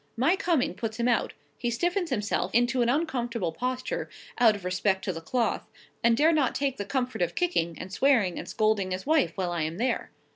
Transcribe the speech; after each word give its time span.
My 0.17 0.35
coming 0.35 0.73
puts 0.73 0.97
him 0.99 1.07
out; 1.07 1.33
he 1.59 1.69
stiffens 1.69 2.09
himself 2.09 2.55
into 2.55 2.81
an 2.81 2.89
uncomfortable 2.89 3.51
posture, 3.51 4.09
out 4.39 4.55
of 4.55 4.65
respect 4.65 5.05
to 5.05 5.13
the 5.13 5.21
cloth, 5.21 5.61
and 6.03 6.17
dare 6.17 6.33
not 6.33 6.55
take 6.55 6.77
the 6.77 6.85
comfort 6.85 7.21
of 7.21 7.35
kicking, 7.35 7.77
and 7.77 7.93
swearing, 7.93 8.39
and 8.39 8.49
scolding 8.49 8.89
his 8.89 9.05
wife, 9.05 9.33
while 9.35 9.51
I 9.51 9.61
am 9.61 9.77
there. 9.77 10.09